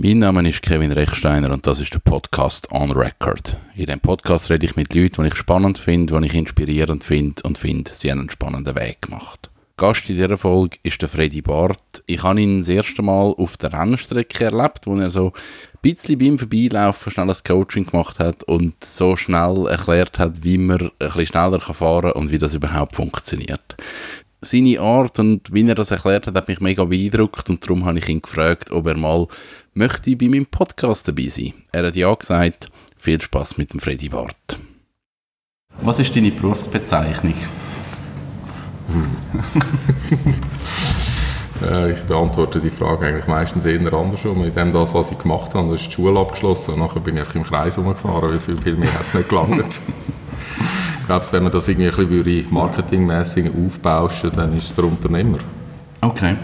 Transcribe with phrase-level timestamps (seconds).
[0.00, 3.56] Mein Name ist Kevin Rechsteiner und das ist der Podcast On Record.
[3.74, 7.42] In diesem Podcast rede ich mit Leuten, die ich spannend finde, die ich inspirierend finde
[7.42, 9.50] und finde, sie haben einen spannenden Weg gemacht.
[9.76, 12.04] Gast in dieser Folge ist der Freddy Barth.
[12.06, 16.16] Ich habe ihn das erste Mal auf der Rennstrecke erlebt, wo er so ein bisschen
[16.16, 20.90] beim Vorbeilaufen schnell ein Coaching gemacht hat und so schnell erklärt hat, wie man ein
[21.00, 23.74] bisschen schneller fahren kann und wie das überhaupt funktioniert
[24.40, 27.98] seine Art und wie er das erklärt hat, hat mich mega beeindruckt und darum habe
[27.98, 29.26] ich ihn gefragt, ob er mal
[29.78, 31.54] möchte bei meinem Podcast dabei sein.
[31.70, 34.58] Er hat ja gesagt, viel Spaß mit dem Freddy Barth.
[35.80, 37.34] Was ist deine Berufsbezeichnung?
[41.60, 44.42] Äh, ich beantworte die Frage eigentlich meistens eher andersrum.
[44.42, 47.16] Mit dem, das, was ich gemacht habe, das ist die Schule abgeschlossen und nachher bin
[47.16, 49.80] ich einfach im Kreis herumgefahren, weil viel, viel mehr hat es nicht gelangt.
[51.00, 55.38] ich glaube, wenn man das irgendwie ein bisschen marketingmässig aufbauschen dann ist es der Unternehmer.
[56.00, 56.36] Okay.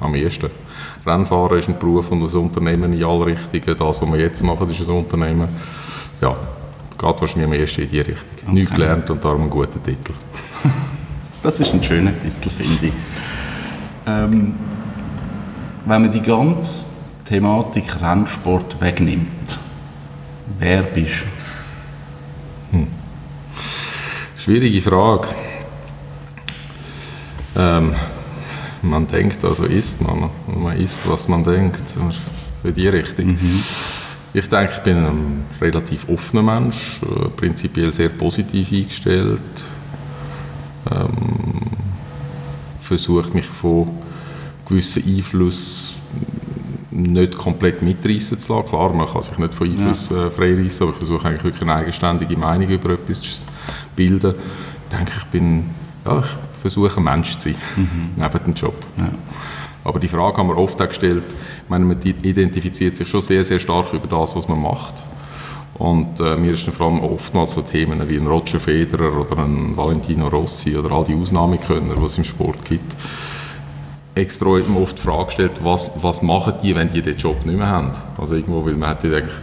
[0.00, 0.48] Am ehesten.
[1.08, 3.78] Rennfahren ist ein Beruf und ein Unternehmen in alle Richtungen.
[3.78, 5.48] Das, was wir jetzt machen, ist ein Unternehmen.
[6.20, 6.36] Ja,
[6.98, 8.38] geht wahrscheinlich am ehesten in die Richtung.
[8.42, 8.52] Okay.
[8.52, 10.12] Nichts gelernt und darum ein guter Titel.
[11.42, 12.92] das ist ein schöner Titel, finde ich.
[14.06, 14.54] Ähm,
[15.84, 16.86] wenn man die ganze
[17.24, 19.58] Thematik Rennsport wegnimmt,
[20.58, 21.24] wer bist
[22.72, 22.76] du?
[22.78, 22.88] Hm.
[24.36, 25.28] Schwierige Frage.
[27.56, 27.94] Ähm,
[28.82, 30.30] man denkt, also isst man.
[30.46, 31.84] Man isst, was man denkt.
[32.62, 33.28] Für die Richtung.
[33.28, 33.62] Mhm.
[34.34, 39.40] Ich denke, ich bin ein relativ offener Mensch, äh, prinzipiell sehr positiv eingestellt.
[40.90, 41.70] Ähm,
[42.80, 43.88] versuche mich von
[44.66, 45.98] gewissen Einflüssen
[46.90, 48.68] nicht komplett mitreißen zu lassen.
[48.68, 50.26] Klar, man kann sich nicht von Einfluss ja.
[50.26, 53.42] äh, freireißen, aber ich versuche eigentlich wirklich eine eigenständige Meinung über etwas zu
[53.94, 54.34] bilden.
[54.34, 55.70] Ich denke, ich bin
[56.04, 58.10] ja, ich versuche ein Mensch zu sein, mhm.
[58.16, 58.74] neben dem Job.
[58.96, 59.08] Ja.
[59.84, 63.44] Aber die Frage haben wir oft auch gestellt, ich meine, man identifiziert sich schon sehr,
[63.44, 64.94] sehr stark über das, was man macht.
[65.74, 69.38] Und äh, mir ist dann vor allem oftmals so Themen wie ein Roger Federer oder
[69.44, 72.96] ein Valentino Rossi oder all die Ausnahmekönner, die es im Sport gibt,
[74.14, 77.68] extra oft die Frage gestellt, was, was machen die, wenn die den Job nicht mehr
[77.68, 77.92] haben?
[78.18, 79.34] Also irgendwo, weil man hat ja eigentlich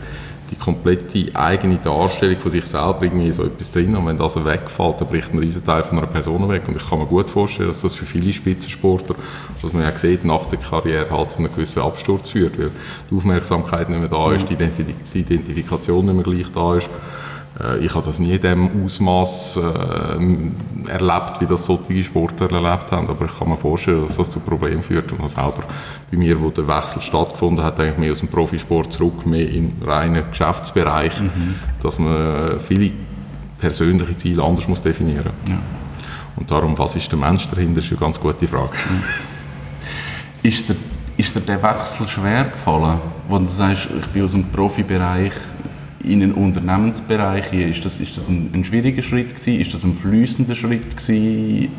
[0.52, 5.02] die komplette eigene Darstellung von sich selber irgendwie so etwas drin und wenn das wegfällt,
[5.02, 6.64] dann bricht ein riesen Teil von einer Person weg.
[6.68, 9.16] Und ich kann mir gut vorstellen, dass das für viele Spitzensportler,
[9.62, 12.72] was man ja sieht, nach der Karriere halt zu einem gewissen Absturz führt, weil
[13.10, 16.90] die Aufmerksamkeit nicht mehr da ist, die, Identifikation nicht mehr gleich da ist
[17.80, 23.08] ich habe das nie in dem Ausmaß äh, erlebt, wie das solche Sportler erlebt haben,
[23.10, 25.64] aber ich kann mir vorstellen, dass das zu Problemen führt und selber
[26.12, 29.72] bei mir, wo der Wechsel stattgefunden hat, eigentlich mehr aus dem Profisport zurück, mehr in
[29.86, 31.56] reinen Geschäftsbereich, mhm.
[31.82, 32.92] dass man viele
[33.58, 35.52] persönliche Ziele anders muss definieren muss.
[35.52, 35.60] Ja.
[36.36, 38.76] Und darum, was ist der Mensch dahinter, ist eine ganz gute Frage.
[38.90, 40.50] Mhm.
[40.50, 40.76] Ist dir,
[41.16, 43.00] ist dir der Wechsel schwer gefallen,
[43.30, 45.32] wo du sagst, ich bin aus dem Profibereich
[46.06, 49.60] in den Unternehmensbereich ist das, ist das ein, ein schwieriger Schritt gewesen?
[49.60, 51.72] Ist das ein fließender Schritt gewesen?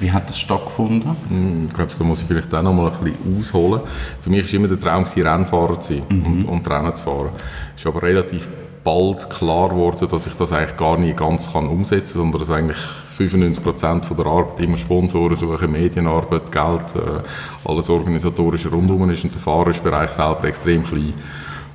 [0.00, 1.16] Wie hat das stattgefunden?
[1.28, 3.80] Hm, ich glaube, da muss ich vielleicht auch noch mal ein bisschen ausholen.
[4.20, 6.26] Für mich war immer der Traum, Rennfahrer zu sein mhm.
[6.26, 7.30] und, und Rennen zu fahren.
[7.74, 8.48] Es ist aber relativ
[8.84, 12.50] bald klar geworden, dass ich das eigentlich gar nicht ganz kann umsetzen kann, sondern dass
[12.50, 19.24] eigentlich 95 Prozent der Arbeit immer Sponsoren suchen, Medienarbeit, Geld, äh, alles organisatorische rundum ist
[19.24, 21.14] und der Fahrerbereich selber extrem klein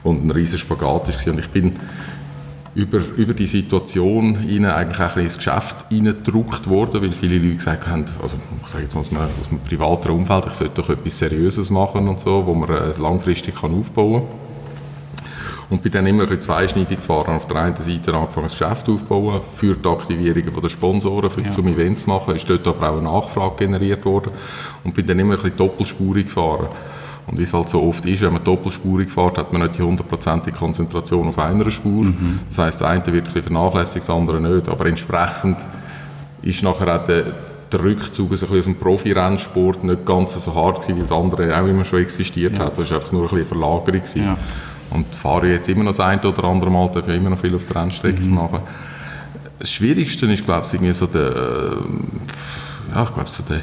[0.03, 1.33] und ein riesiger Spagat war.
[1.33, 1.73] Und ich bin
[2.73, 7.87] über, über die Situation ihnen eigentlich auch ins Geschäft hineingedruckt worden, weil viele Leute gesagt
[7.87, 10.89] haben, also ich sage jetzt mal aus einem, aus einem privaten Umfeld, ich sollte doch
[10.89, 14.51] etwas Seriöses machen und so, wo man äh, langfristig kann aufbauen kann.
[15.69, 17.33] Und bin dann immer ein zweischneidig gefahren.
[17.35, 21.51] Auf der einen Seite angefangen, das Geschäft aufzubauen, für die Aktivierung der Sponsoren, für, ja.
[21.51, 24.31] zum Events machen, ist dort aber auch eine Nachfrage generiert worden
[24.83, 26.67] und bin dann immer ein bisschen doppelspurig gefahren.
[27.31, 29.81] Und wie es halt so oft ist, wenn man doppelspurig fährt, hat man nicht die
[29.81, 32.03] hundertprozentige Konzentration auf einer Spur.
[32.03, 32.39] Mhm.
[32.49, 34.67] Das heißt, das eine wird ein vernachlässigt, das andere nicht.
[34.67, 35.57] Aber entsprechend
[36.41, 37.23] ist nachher auch der,
[37.71, 41.85] der Rückzug aus dem Profi-Rennsport nicht ganz so hart gewesen, weil das andere auch immer
[41.85, 42.65] schon existiert ja.
[42.65, 42.77] hat.
[42.77, 44.01] Das war einfach nur ein bisschen Verlagerung.
[44.15, 44.37] Ja.
[44.89, 47.55] Und fahre jetzt immer noch das eine oder andere Mal, darf ich immer noch viel
[47.55, 48.35] auf der Rennstrecke mhm.
[48.35, 48.59] machen.
[49.57, 51.77] Das Schwierigste ist, glaube ich, irgendwie so der,
[52.93, 53.61] ja, ich glaube, so der,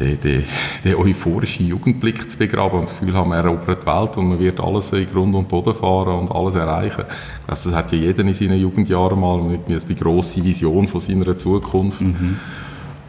[0.00, 0.44] den, den,
[0.84, 4.38] den euphorischen Jugendblick zu begraben und das Gefühl haben, er erobert die Welt und man
[4.38, 7.04] wird alles in Grund und Boden fahren und alles erreichen.
[7.40, 10.88] Ich glaube, das hat ja jeder in seinen Jugendjahren mal mit mir die grosse Vision
[10.88, 12.00] von seiner Zukunft.
[12.00, 12.38] Mhm.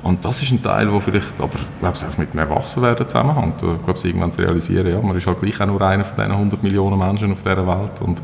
[0.03, 3.07] Und das ist ein Teil, der vielleicht, aber ich glaube, es auch mit dem Erwachsenwerden
[3.07, 3.53] zusammenhängt.
[3.57, 6.15] Ich glaube, es irgendwann zu realisieren, ja, man ist halt gleich auch nur einer von
[6.15, 8.19] diesen 100 Millionen Menschen auf dieser Welt und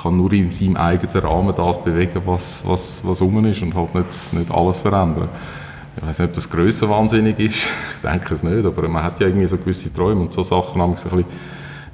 [0.00, 3.94] kann nur in seinem eigenen Rahmen das bewegen, was, was, was rum ist und halt
[3.94, 5.28] nicht, nicht alles verändern
[5.96, 7.66] ich weiß nicht, ob das grösser wahnsinnig ist,
[7.96, 10.80] ich denke es nicht, aber man hat ja irgendwie so gewisse Träume und so Sachen
[10.80, 11.24] haben ein bisschen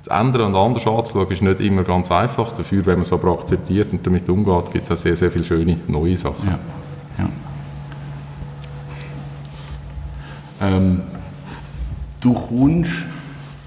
[0.02, 2.52] zu ändern und anders anzuschauen, ist nicht immer ganz einfach.
[2.52, 5.44] Dafür, wenn man es aber akzeptiert und damit umgeht, gibt es auch sehr, sehr viele
[5.44, 6.48] schöne neue Sachen.
[6.48, 6.58] Ja.
[7.18, 7.28] ja.
[10.60, 11.02] Ähm,
[12.20, 12.92] du kommst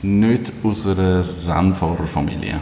[0.01, 2.59] nicht aus einer Rennfahrerfamilie.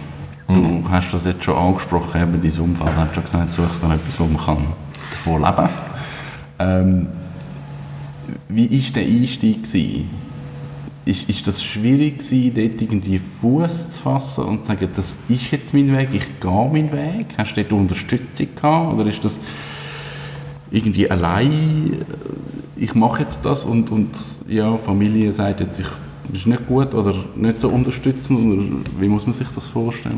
[0.48, 0.90] Du mhm.
[0.90, 4.26] hast das jetzt schon angesprochen, eben dein Umfeld hat schon gesagt, such dann etwas, wo
[4.26, 4.66] man kann
[5.12, 5.70] davon leben kann.
[6.58, 7.08] Ähm,
[8.48, 9.64] wie war der Einstieg?
[9.64, 10.10] Gewesen?
[11.06, 15.52] Ist, ist das schwierig gewesen, dort irgendwie Fuß zu fassen und zu sagen, das ist
[15.52, 17.28] jetzt mein Weg, ich gehe meinen Weg?
[17.38, 19.40] Hast du dort Unterstützung gehabt oder ist das
[20.72, 22.06] irgendwie allein,
[22.76, 24.10] ich mache jetzt das und, und
[24.48, 25.88] ja, Familie sagt jetzt, ich
[26.34, 28.40] ist nicht gut oder nicht so unterstützend?
[28.40, 28.64] Oder
[29.00, 30.18] wie muss man sich das vorstellen?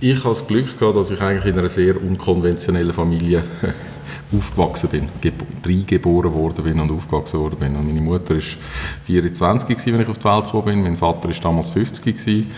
[0.00, 3.44] Ich habe das Glück gehabt, dass ich eigentlich in einer sehr unkonventionellen Familie
[4.32, 5.08] aufgewachsen bin,
[5.62, 7.76] drei geboren worden bin und aufgewachsen worden bin.
[7.76, 8.42] Und meine Mutter war
[9.04, 10.82] 24 gewesen, wenn ich auf die Welt gekommen bin.
[10.82, 12.50] Mein Vater war damals 50 gewesen.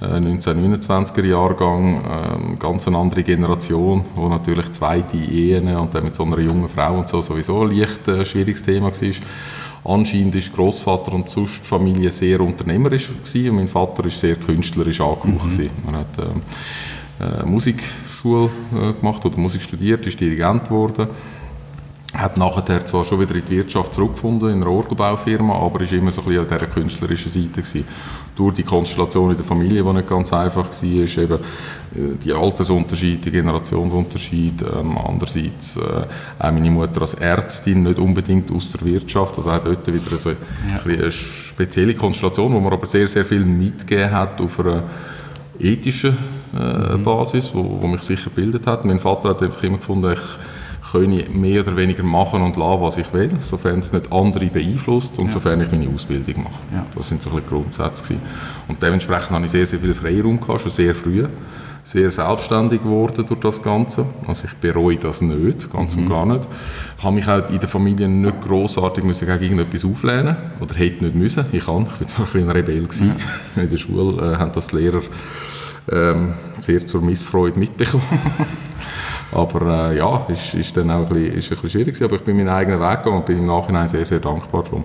[0.00, 6.24] 1929er Jahrgang, äh, ganz eine andere Generation, wo natürlich zweite Ehen und dann mit so
[6.24, 9.12] einer jungen Frau und so sowieso ein leicht äh, schwieriges Thema war.
[9.84, 15.00] Anscheinend ist Großvater und sonst Familie sehr unternehmerisch gewesen und mein Vater ist sehr künstlerisch
[15.00, 15.70] angehaucht mhm.
[15.84, 17.46] Man hat äh, äh,
[18.22, 21.08] Musikschule äh, gemacht oder Musik studiert, ist Dirigent geworden
[22.14, 26.10] hat nachher zwar schon wieder in die Wirtschaft zurückgefunden, in einer Orgelbaufirma, aber ist immer
[26.10, 27.88] so ein bisschen an dieser künstlerischen Seite gewesen.
[28.36, 31.38] Durch die Konstellation in der Familie, die nicht ganz einfach war, ist eben
[31.94, 35.80] äh, die Altersunterschied, die Generationsunterschied, ähm, andererseits äh,
[36.38, 40.30] auch meine Mutter als Ärztin, nicht unbedingt aus der Wirtschaft, also auch dort wieder so
[40.30, 40.36] ja.
[40.84, 44.82] ein eine spezielle Konstellation, wo man aber sehr, sehr viel mitgegeben hat auf einer
[45.62, 46.16] ethischen
[46.54, 47.04] äh, mhm.
[47.04, 48.84] Basis, wo, wo mich sicher gebildet hat.
[48.84, 50.20] Mein Vater hat einfach immer gefunden, ich
[50.92, 54.46] kann ich mehr oder weniger machen und lassen, was ich will, sofern es nicht andere
[54.46, 55.32] beeinflusst und ja.
[55.32, 56.60] sofern ich meine Ausbildung mache.
[56.72, 56.84] Ja.
[56.94, 58.22] Das sind so ein bisschen Grundsätze gewesen.
[58.68, 61.26] Und dementsprechend hatte ich sehr, sehr viel Freiraum gehabt, schon sehr früh.
[61.84, 64.06] Sehr selbstständig geworden durch das Ganze.
[64.28, 66.02] Also ich bereue das nicht, ganz mhm.
[66.02, 66.46] und gar nicht.
[66.96, 71.02] Ich habe mich halt in der Familie nicht grossartig müssen gegen irgendetwas auflehnen oder hätte
[71.04, 71.44] nicht müssen.
[71.50, 73.16] Ich kann, ich war zwar ein, ein Rebell gewesen.
[73.56, 73.62] Ja.
[73.62, 75.02] In der Schule äh, haben das die Lehrer
[75.90, 78.04] ähm, sehr zur Missfreude mitbekommen.
[79.32, 82.04] Aber äh, ja, ist, ist dann auch ein bisschen, ist ein bisschen schwierig gewesen.
[82.04, 84.84] Aber ich bin meinen eigenen Weg gegangen und bin im Nachhinein sehr, sehr dankbar darum.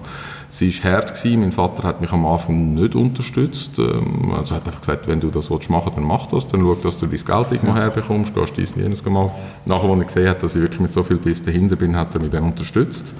[0.49, 1.41] Es war hart gewesen.
[1.41, 3.77] Mein Vater hat mich am Anfang nicht unterstützt.
[3.77, 6.47] Ähm, also hat einfach gesagt, wenn du das machen willst, dann mach das.
[6.47, 9.31] Dann schau, dass du dein Geld irgendwo herbekommst, gehst dies und jenes machen.
[9.65, 12.15] Nachher, als er gesehen hat, dass ich wirklich mit so viel Biss dahinter bin, hat
[12.15, 13.13] er mich dann unterstützt.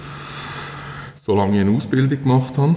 [1.16, 2.76] Solange ich eine Ausbildung gemacht habe.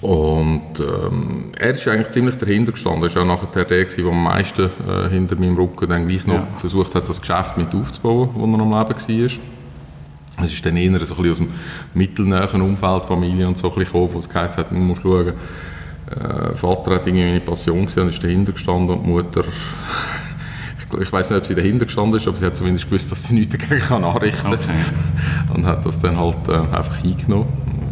[0.00, 3.04] Und ähm, er ist eigentlich ziemlich dahinter gestanden.
[3.04, 6.34] Er war auch nachher der, der am meisten äh, hinter meinem Rücken dann gleich noch
[6.34, 6.48] ja.
[6.56, 10.44] versucht hat, das Geschäft mit aufzubauen, wo er am Leben war.
[10.44, 11.48] Es ist dann eher so ein bisschen aus dem
[11.94, 15.28] mittelnähen Umfeld, Familie und so ein bisschen gekommen, wo es geheißen hat, man muss schauen.
[15.28, 19.44] Äh, Vater hat irgendwie eine Passion gesehen und ist dahinter gestanden und die Mutter
[20.78, 23.24] ich, ich weiß nicht, ob sie dahinter gestanden ist, aber sie hat zumindest gewusst, dass
[23.24, 24.54] sie nichts dagegen kann anrichten kann.
[24.54, 24.74] Okay.
[25.54, 27.46] Und hat das dann halt äh, einfach eingenommen.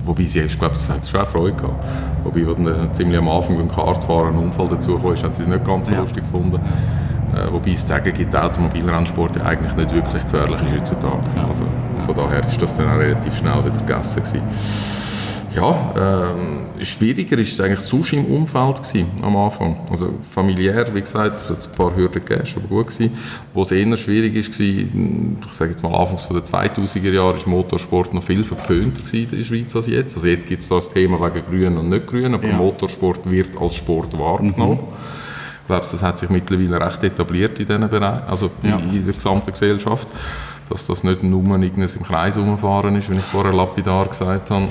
[0.05, 1.85] Wobei sie, ich glaube, sie hat schon auch Freude gehabt.
[2.25, 5.65] Wobei, als ziemlich am Anfang beim Kartfahren ein Unfall dazu kam, hat sie es nicht
[5.65, 6.01] ganz so ja.
[6.01, 6.61] lustig gefunden.
[7.35, 11.23] Äh, wobei es sagen gibt, der Automobilrennsport ja eigentlich nicht wirklich gefährlich ist heutzutage.
[11.49, 11.65] Also,
[12.05, 14.43] von daher ist das dann auch relativ schnell wieder gegessen gewesen.
[15.55, 19.77] Ja, ähm, schwieriger war es eigentlich sonst im Umfeld gewesen, am Anfang.
[19.91, 23.17] Also familiär, wie gesagt, hat ein paar Hürden gegeben, ist aber gut gewesen.
[23.53, 28.15] Wo es eher schwierig war, ich sage jetzt mal Anfang der 2000er Jahre, ist Motorsport
[28.15, 30.15] noch viel verpönter in der Schweiz als jetzt.
[30.17, 32.57] Also jetzt gibt es das Thema wegen Grün und nicht Grün, aber ja.
[32.57, 34.79] Motorsport wird als Sport wahrgenommen.
[34.79, 34.87] Mhm.
[35.63, 38.77] Ich glaube, das hat sich mittlerweile recht etabliert in diesem Bereich, also ja.
[38.79, 40.09] in der gesamten Gesellschaft,
[40.69, 44.69] dass das nicht nur irgendwas im Kreis umfahren ist, wie ich vorher lapidar gesagt habe,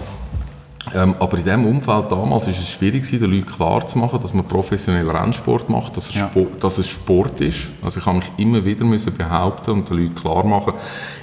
[0.95, 5.09] ähm, aber in diesem Umfeld damals war es schwierig, den Leuten klarzumachen, dass man professionell
[5.09, 6.27] Rennsport macht, dass es, ja.
[6.27, 7.71] Sport, dass es Sport ist.
[7.81, 10.73] Also ich habe mich immer wieder müssen behaupten und den Leuten klar machen,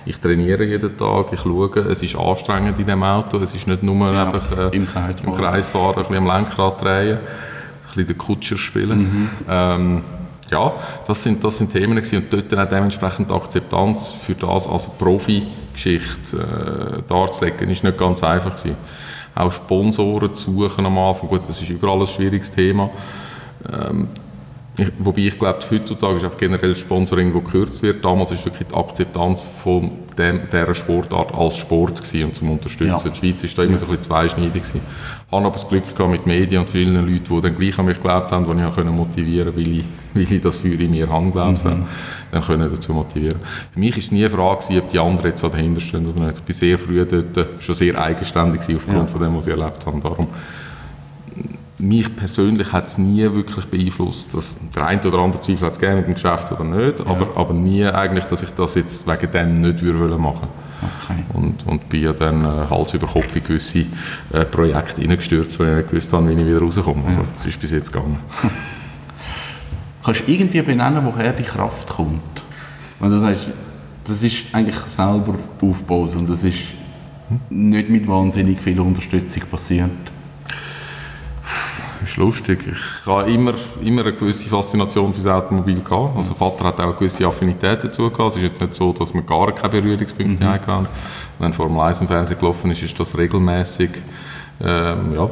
[0.05, 3.83] ich trainiere jeden Tag, ich schaue, es ist anstrengend in diesem Auto, es ist nicht
[3.83, 7.21] nur ja, einfach äh, im, Kreis im Kreis fahren, ein bisschen am Lenkrad drehen, ein
[7.87, 8.99] bisschen den Kutscher spielen.
[8.99, 9.29] Mhm.
[9.49, 10.03] Ähm,
[10.49, 10.73] ja,
[11.09, 12.19] das sind, das sind Themen gewesen.
[12.19, 18.55] und dort auch dementsprechend Akzeptanz für das als Profi-Geschichte äh, darzulegen, ist nicht ganz einfach
[18.55, 18.77] gewesen
[19.37, 21.29] auch Sponsoren zu suchen am Anfang.
[21.29, 22.91] Gut, das ist überall ein schwieriges Thema.
[23.71, 24.09] Ähm,
[24.79, 28.05] ich, wobei ich glaube, heutzutage ist auch generell Sponsoring, wo gekürzt wird.
[28.05, 33.09] Damals war wirklich die Akzeptanz von dem, dieser Sportart als Sport gewesen und zum Unterstützen.
[33.09, 33.11] Ja.
[33.11, 34.81] Die Schweiz war da immer so ein bisschen zweischneidig gewesen.
[35.29, 37.87] Ich hatte aber das Glück gehabt mit Medien und vielen Leuten, die dann gleich an
[37.87, 40.91] mich geglaubt haben, die ich auch motivieren konnte, weil ich, weil ich das für in
[40.91, 41.87] mir habe, glaubt mhm.
[42.31, 43.41] dann können dazu motivieren.
[43.73, 46.39] Für mich war es nie eine Frage, ob die anderen jetzt dahinter stehen oder nicht.
[46.39, 49.07] Ich war sehr früh dort schon sehr eigenständig aufgrund ja.
[49.07, 50.01] von dem, was ich erlebt habe.
[50.01, 50.29] Darum
[51.79, 54.35] mich persönlich hat es nie wirklich beeinflusst.
[54.35, 57.07] Dass der eine oder andere Zweifel hat es gerne mit dem Geschäft oder nicht, ja.
[57.07, 60.49] aber, aber nie eigentlich, dass ich das jetzt wegen dem nicht würde machen
[60.83, 61.23] okay.
[61.35, 63.87] und, und bin ja dann äh, Hals über Kopf in gewisse
[64.33, 67.03] äh, Projekte reingestürzt, weil ich nicht gewusst habe, wie ich wieder rauskomme.
[67.07, 67.19] Ja.
[67.19, 68.19] Aber das ist bis jetzt gegangen.
[70.05, 72.21] Kannst du irgendwie benennen, woher die Kraft kommt?
[73.01, 73.51] Wenn du sagst,
[74.05, 76.63] das ist eigentlich selber aufgebaut und das ist
[77.51, 79.91] nicht mit wahnsinnig viel Unterstützung passiert
[82.09, 82.61] ist lustig.
[82.67, 86.17] Ich habe immer, immer eine gewisse Faszination für das Automobil gehabt.
[86.17, 88.31] Also Vater hat auch eine gewisse Affinität dazu gehabt.
[88.31, 90.49] Es ist jetzt nicht so, dass wir gar keine Berührungspunkte mhm.
[90.49, 90.87] hatten.
[91.39, 93.91] Wenn Formel 1 im Fernsehen gelaufen ist, ist das regelmäßig
[94.59, 95.29] ähm, ja,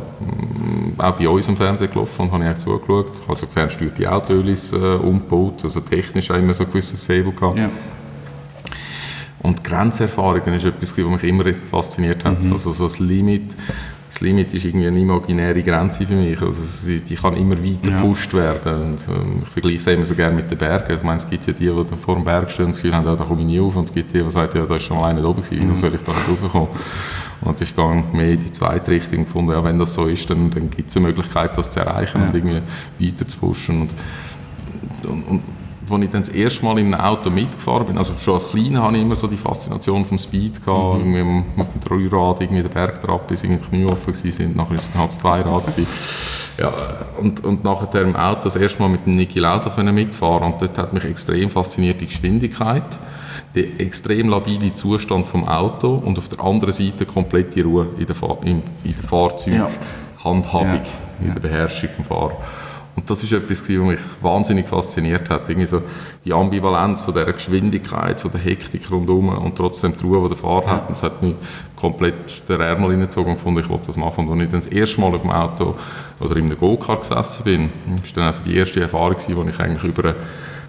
[0.98, 3.22] auch bei uns im Fernsehen gelaufen und habe ich auch zugeschaut.
[3.26, 7.58] Also fernsteuerte Autos äh, umgebaut, also technisch auch immer so ein gewisses Faible gehabt.
[7.58, 7.70] Ja.
[9.40, 12.42] Und Grenzerfahrungen ist etwas, was mich immer fasziniert hat.
[12.42, 12.52] Mhm.
[12.52, 13.54] Also so das Limit
[14.14, 16.40] das Limit ist irgendwie eine imaginäre Grenze für mich.
[16.40, 17.96] Also die kann immer weiter ja.
[17.96, 18.92] gepusht werden.
[18.92, 20.94] Und, ähm, ich vergleiche es immer so gerne mit den Bergen.
[20.94, 23.06] Ich meine, es gibt ja die, die vor dem Berg stehen und das Gefühl haben,
[23.06, 23.74] ja, da komme ich nie auf.
[23.74, 25.72] Und es gibt die, die sagen, ja, da ist schon mal einer oben gewesen, wieso
[25.72, 25.76] mhm.
[25.76, 26.68] soll ich da nicht raufkommen?
[27.40, 30.30] Und ich gehe mehr in die zweite Richtung und fand, ja, wenn das so ist,
[30.30, 32.28] dann, dann gibt es eine Möglichkeit, das zu erreichen ja.
[32.28, 32.62] und irgendwie
[33.00, 33.80] weiter zu pushen.
[33.80, 35.42] Und, und, und
[35.90, 38.82] als ich dann das erste Mal in einem Auto mitgefahren bin, also schon als Kleiner
[38.82, 41.14] hatte ich immer so die Faszination vom Speed gehabt, mhm.
[41.14, 44.90] irgendwie auf dem Dreirad, irgendwie der Bergtrab, bis irgendwie die Knie offen sind, nachher ist
[44.90, 45.86] es halt das Zweirad gewesen.
[46.56, 46.72] Ja,
[47.20, 50.62] und, und nachher im Auto das erste Mal mit dem Niki Lauda können mitfahren und
[50.62, 52.98] dort hat mich extrem fasziniert die Geschwindigkeit,
[53.54, 58.14] der extrem labile Zustand vom Auto und auf der anderen Seite komplette Ruhe in der,
[58.14, 61.26] Fahr in, in der Fahrzeughandhabung, ja.
[61.26, 62.36] in der Beherrschung vom Fahrer.
[62.96, 65.48] Und das ist etwas, was mich wahnsinnig fasziniert hat.
[65.48, 65.82] Irgendwie so
[66.24, 70.36] die Ambivalenz von dieser Geschwindigkeit, von der Hektik rundherum und trotzdem die Ruhe, die der
[70.36, 70.88] Fahrer hat.
[70.88, 71.34] Und das hat mich
[71.74, 74.28] komplett den Ärmel reingezogen und fand, ich wollte das machen.
[74.28, 75.76] Und als ich dann das erste Mal auf dem Auto
[76.20, 77.70] oder in einem Go-Kart gesessen bin,
[78.00, 80.16] das war dann also die erste Erfahrung, wo ich eigentlich über eine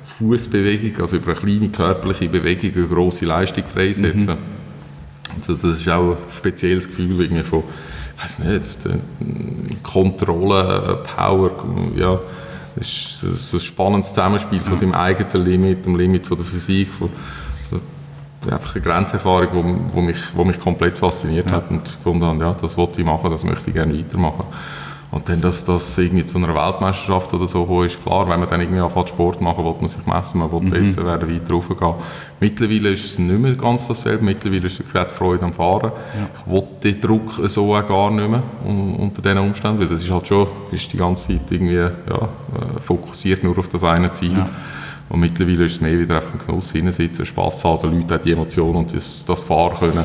[0.04, 4.32] Fußbewegung, also über eine kleine körperliche Bewegung eine grosse Leistung freisetze.
[4.34, 4.38] Mhm.
[5.38, 7.64] Also das ist auch ein spezielles Gefühl irgendwie von
[8.22, 11.52] weiß nicht, Kontrolle, Power,
[11.96, 12.20] ja,
[12.76, 16.90] das ist so ein spannendes Zusammenspiel von seinem eigenen Limit, dem Limit von der Physik,
[16.90, 17.10] von,
[17.70, 17.82] von
[18.52, 21.54] einfach eine Grenzerfahrung, wo, wo, mich, wo mich komplett fasziniert ja.
[21.54, 24.46] hat und gefunden habe, ja, das wollte ich machen, das möchte ich gerne weitermachen.
[25.16, 28.50] Und dann, dass das irgendwie zu einer Weltmeisterschaft oder so kommt, ist klar, wenn man
[28.50, 30.72] dann irgendwie anfängt Sport machen, will man sich messen, man will mhm.
[30.72, 31.94] besser werden, weiter raufgehen.
[32.42, 35.94] Mittlerweile ist es nicht mehr ganz dasselbe, mittlerweile ist es Freude am Fahren.
[35.94, 36.28] Ja.
[36.46, 40.12] Ich will den Druck so auch gar nicht mehr unter diesen Umständen, weil das ist
[40.12, 44.34] halt schon, ist die ganze Zeit irgendwie ja, äh, fokussiert nur auf das eine Ziel.
[44.34, 44.50] Ja.
[45.08, 48.34] Und mittlerweile ist es mehr wieder einfach ein Genuss, hinsitzen, Spass haben, den Leuten die
[48.34, 50.04] Emotionen und das, das Fahren können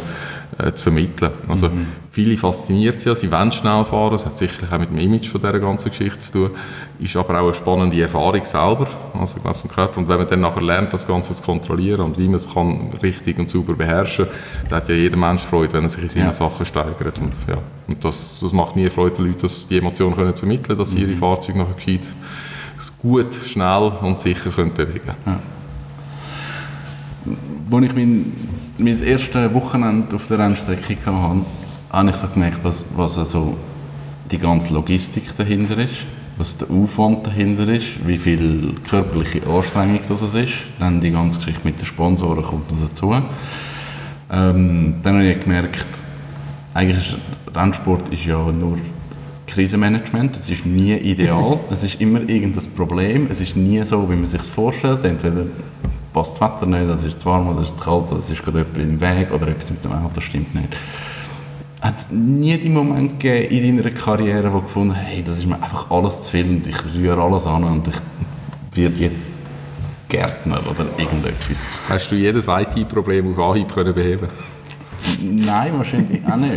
[0.65, 1.31] äh, zu vermitteln.
[1.49, 1.87] Also mhm.
[2.11, 5.29] viele fasziniert es ja, sie wollen schnell fahren, das hat sicherlich auch mit dem Image
[5.29, 6.51] von dieser ganzen Geschichte zu tun,
[6.99, 8.87] ist aber auch eine spannende Erfahrung selber,
[9.19, 9.99] also ich glaube vom Körper.
[9.99, 12.93] Und wenn man dann nachher lernt, das Ganze zu kontrollieren und wie man es kann
[13.03, 14.27] richtig und sauber beherrschen,
[14.69, 16.33] dann hat ja jeder Mensch Freude, wenn er sich in seinen ja.
[16.33, 17.19] Sachen steigert.
[17.19, 20.79] Und, ja, und das, das macht mir Freude, den Leuten, dass die Emotionen können vermitteln,
[20.79, 21.19] dass sie ihre mhm.
[21.19, 22.07] Fahrzeuge nachher gescheit
[23.03, 25.17] gut, schnell und sicher können bewegen können.
[25.27, 25.41] Ja.
[27.71, 28.33] Als ich mein
[28.81, 31.45] mein erstes Wochenende auf der Rennstrecke hatte,
[31.91, 33.57] habe ich so gemerkt, was, was also
[34.31, 36.07] die ganze Logistik dahinter ist,
[36.39, 40.53] was der Aufwand dahinter ist, wie viel körperliche Anstrengung das ist.
[40.79, 43.15] Dann die ganze Geschichte mit den Sponsoren kommt noch dazu.
[44.33, 45.87] Ähm, dann habe ich gemerkt,
[46.73, 47.17] eigentlich
[47.55, 48.79] Rennsport ist ja nur
[49.47, 50.37] Krisenmanagement.
[50.37, 51.59] Es ist nie ideal.
[51.71, 53.27] es ist immer irgendein Problem.
[53.31, 55.05] Es ist nie so, wie man sich vorstellt.
[55.05, 55.47] Entweder
[56.13, 58.31] passt das Wetter nicht, es ist zu warm oder es ist zu kalt, oder es
[58.31, 60.69] ist gerade jemand im Weg oder etwas mit dem Auto stimmt nicht.
[61.81, 65.39] Hat es nie den Moment gegeben in deiner Karriere, wo du gefunden hast, hey, das
[65.39, 69.33] ist mir einfach alles zu viel und ich rühre alles an und ich werde jetzt
[70.09, 71.81] Gärtner oder irgendetwas?
[71.89, 74.29] Hast du jedes IT-Problem auf Anhieb können beheben
[75.23, 76.53] Nein, wahrscheinlich auch nicht.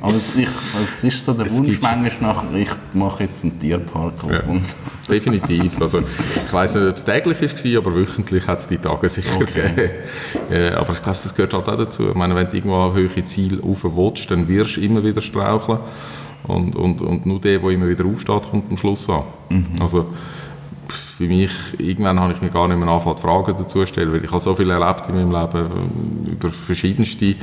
[0.00, 0.48] Aber es, ich,
[0.82, 4.30] es ist so der es Wunsch manchmal nach, ich mache jetzt einen Tierpark auf.
[4.30, 4.42] Ja,
[5.08, 5.80] definitiv.
[5.80, 9.36] Also, ich weiß nicht, ob es täglich war, aber wöchentlich hat es die Tage sicher
[9.36, 9.46] okay.
[9.46, 9.90] gegeben.
[10.50, 12.08] Ja, aber ich glaube, das gehört halt auch dazu.
[12.08, 15.80] Ich meine, wenn du irgendwo ein höhere Ziel willst, dann wirst du immer wieder straucheln.
[16.44, 19.22] Und, und, und nur der, der immer wieder aufsteht, kommt am Schluss an.
[19.48, 19.66] Mhm.
[19.80, 20.06] Also,
[21.16, 24.24] für mich, irgendwann habe ich mir gar nicht mehr angefangen, Fragen dazu zu stellen, weil
[24.24, 27.34] ich habe so viel erlebt in meinem Leben, äh, über verschiedenste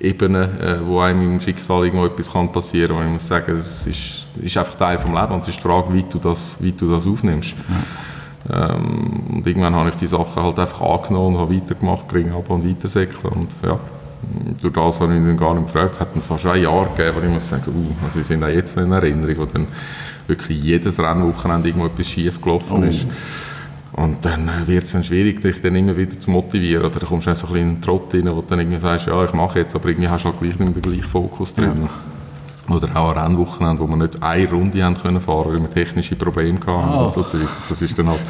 [0.00, 2.98] Ebenen, äh, wo einem im Schicksal irgendwo etwas kann passieren kann.
[2.98, 5.48] Und ich muss sagen, es ist, ist einfach Teil des Lebens.
[5.48, 7.54] Es ist die Frage, wie du das, wie du das aufnimmst.
[8.48, 8.74] Ja.
[8.74, 12.48] Ähm, und irgendwann habe ich die Sachen halt einfach angenommen und habe weitergemacht, gering ab
[12.48, 13.32] und weitersäckeln.
[13.32, 13.78] Und ja,
[14.62, 15.96] durch das habe ich ihn gar nicht gefragt.
[15.96, 18.26] Es hat mir zwar schon ein Jahr gegeben, aber ich muss sagen, uh, also ich
[18.26, 19.66] sind auch jetzt noch in Erinnerung, wo dann
[20.28, 22.86] wirklich jedes Rennwochenende irgendwo etwas schief gelaufen Oh.
[22.86, 23.06] ist.
[23.92, 26.84] Und dann äh, wird es dann schwierig, dich dann immer wieder zu motivieren.
[26.84, 28.58] Oder dann kommst du dann so ein bisschen in einen Trott rein, wo du dann
[28.60, 30.82] irgendwie sagst, ja, ich mache jetzt, aber irgendwie hast du halt gleich nicht mehr den
[30.82, 31.88] gleichen Fokus drin.
[32.68, 36.16] Oder auch an Rennwochenende, wo wir nicht eine Runde haben können fahren, weil wir technische
[36.16, 36.68] Probleme hatten.
[36.70, 37.04] Ah.
[37.04, 38.20] Und so das ist dann halt,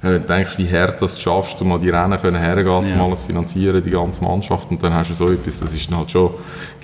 [0.00, 2.94] wenn du denkst, wie hart das du schaffst, um mal die Rennen können hergehen, Ja.
[2.94, 5.98] um alles finanzieren, die ganze Mannschaft, und dann hast du so etwas, das ist dann
[5.98, 6.30] halt schon,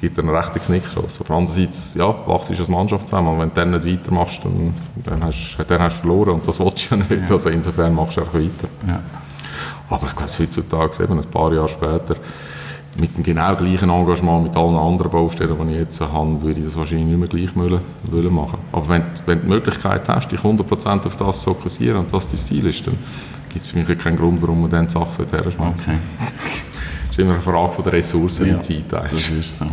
[0.00, 1.20] gibt einen rechten Knickschuss.
[1.20, 4.74] Aber andererseits, ja, wachst du als Mannschaft zusammen, und wenn du dann nicht weitermachst, dann,
[5.04, 7.30] dann, hast, dann hast du verloren, und das willst du ja nicht.
[7.30, 8.68] Also insofern machst du einfach weiter.
[8.88, 9.00] Ja.
[9.90, 12.16] Aber ich glaube, heutzutage, eben ein paar Jahre später,
[12.96, 16.66] mit dem genau gleichen Engagement mit allen anderen Baustellen, die ich jetzt habe, würde ich
[16.66, 18.58] das wahrscheinlich nicht mehr gleich wollen, wollen machen.
[18.72, 22.28] Aber wenn, wenn du die Möglichkeit hast, dich 100% auf das zu fokussieren und das
[22.28, 22.96] dein Ziel ist, dann
[23.52, 25.88] gibt es für mich keinen Grund, warum man dann die Sachen herschmeißt.
[25.88, 25.98] Okay.
[26.18, 28.84] Das ist immer eine Frage von der Ressourcen Ja, und Zeit.
[28.90, 29.30] Das eigentlich.
[29.40, 29.66] ist so.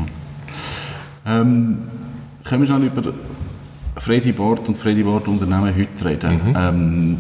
[1.27, 1.77] Ähm,
[2.43, 3.13] können wir schnell über
[3.97, 6.55] Freddy Bord und Freddy Bord Unternehmen heute reden?
[6.57, 7.17] Ähm,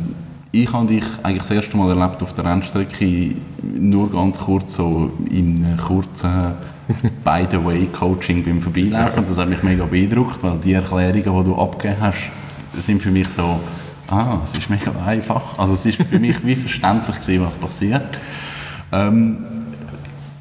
[0.51, 5.11] ich habe dich eigentlich das erste Mal erlebt auf der Rennstrecke, nur ganz kurz so
[5.29, 6.53] in einem kurzen
[7.23, 9.23] By-the-Way-Coaching beim Vorbeilaufen.
[9.25, 12.31] Das hat mich mega beeindruckt, weil die Erklärungen, die du abgegeben hast,
[12.73, 13.61] sind für mich so,
[14.07, 15.57] ah, es ist mega einfach.
[15.57, 18.17] Also es ist für mich wie verständlich gewesen, was passiert.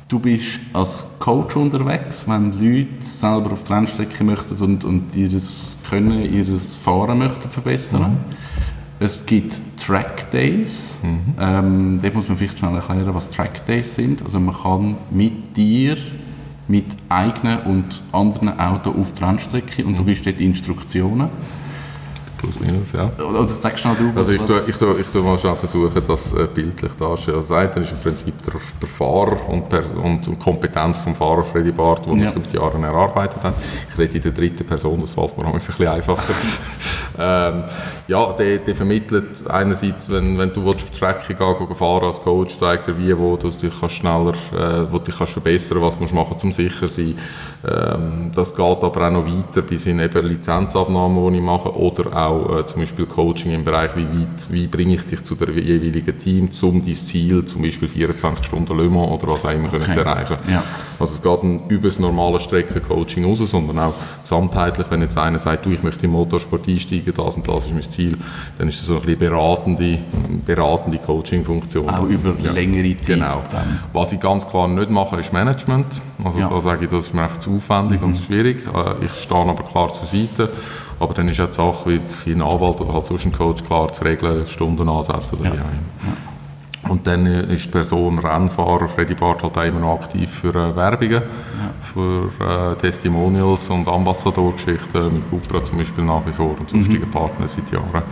[0.09, 5.77] Du bist als Coach unterwegs, wenn Leute selber auf die Rennstrecke möchten und, und ihres
[5.89, 8.19] Können, ihres Fahren möchten verbessern.
[9.03, 10.99] Es gibt Track Days.
[11.41, 14.23] Ähm, da muss man vielleicht schnell erklären, was Track Days sind.
[14.23, 15.97] Also man kann mit dir,
[16.69, 21.31] mit eigenen und anderen Autos auf die Rennstrecke und du gibst dort Instruktionen.
[22.37, 23.11] Plus minus, ja.
[23.19, 26.03] Oder sag schnell du, was Also ich tue, ich tue, ich tue mal schon versuchen,
[26.07, 27.39] das äh, bildlich darzustellen.
[27.39, 31.15] Also das eine ist im Prinzip der, der Fahrer und, per, und die Kompetenz vom
[31.15, 32.25] Fahrer Freddy Barth, der Ja.
[32.25, 33.55] das über die Jahre erarbeitet hat.
[33.91, 36.35] Ich rede in der dritten Person, das fällt mir ein bisschen einfacher.
[37.21, 37.65] ähm,
[38.09, 42.05] ja, der, der vermittelt einerseits, wenn, wenn du willst auf die Strecke gehen, gehen fahren
[42.05, 45.35] als Coach, zeigt er, wie, wo du dich kannst schneller, äh, wo du dich kannst
[45.35, 47.19] verbessern, was musst du machen, um sicher zu sein.
[47.69, 52.17] Ähm, das geht aber auch noch weiter bis in eben Lizenzabnahmen, die ich mache, oder
[52.17, 55.51] auch äh, zum Beispiel Coaching im Bereich, wie weit, wie bringe ich dich zu der
[55.51, 59.69] jeweiligen Team, um dein Ziel, zum Beispiel 24 Stunden Le Mans oder was auch immer,
[59.71, 59.93] Okay.
[59.93, 60.37] zu erreichen.
[60.51, 60.63] Ja.
[60.99, 65.39] Also es geht nicht über das normale Streckencoaching raus, sondern auch gesamtheitlich, wenn jetzt einer
[65.39, 68.17] sagt, du, ich möchte im Motorsport einsteigen, das und das ist mein Ziel,
[68.59, 69.99] dann ist das so ein bisschen beratende,
[70.45, 71.89] beratende Coaching-Funktion.
[71.89, 73.43] Auch über längere Zeit Genau.
[73.51, 73.81] dann.
[73.93, 75.87] Was ich ganz klar nicht mache, ist Management.
[76.25, 76.49] Also Ja.
[76.49, 78.65] da sage ich, das ist mir einfach zu aufwendig und zu schwierig.
[78.67, 80.51] Äh, Ich stehe aber klar zur Seite.
[80.99, 83.65] Aber dann ist auch die Sache, wie wie ein Anwalt oder halt sonst ein Coach,
[83.65, 85.55] klar zu regeln, Stunden ansetzen oder Ja.
[85.55, 86.17] wie auch immer.
[86.89, 91.23] Und dann ist die Person Rennfahrer, Freddy Barth, halt immer noch aktiv für äh, Werbungen,
[91.81, 97.49] für äh, Testimonials und Ambassadorgeschichten mit Cupra zum Beispiel nach wie vor und sonstigen Partnern
[97.49, 98.03] seit Jahren,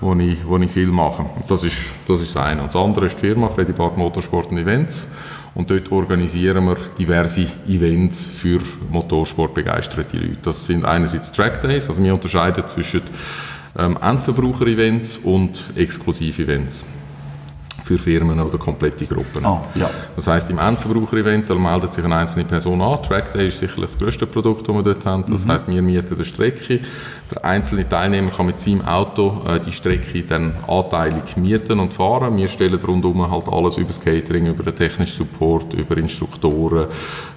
[0.00, 1.22] wo ich, wo ich viel mache.
[1.22, 2.62] Und Das ist, das ist das eine.
[2.62, 5.08] Und das andere ist die Firma Freddy Barth Motorsport und Events.
[5.54, 10.38] Und dort organisieren wir diverse Events für motorsportbegeisterte Leute.
[10.42, 13.02] Das sind einerseits Track Days, also wir unterscheiden zwischen
[13.76, 16.84] ähm, Endverbraucher-Events und Exklusiv-Events
[17.88, 19.44] für Firmen oder komplette Gruppen.
[19.46, 19.88] Ah, ja.
[20.14, 23.02] Das heisst, im Endverbraucher-Event meldet sich eine einzelne Person an.
[23.02, 25.24] Trackday ist sicherlich das grösste Produkt, das wir dort haben.
[25.26, 26.80] Das heisst, wir mieten eine Strecke.
[27.30, 32.36] Der einzelne Teilnehmer kann mit seinem Auto äh, die Strecke dann anteilig mieten und fahren.
[32.36, 36.88] Wir stellen rundum halt alles über das Catering, über den technischen Support, über Instruktoren,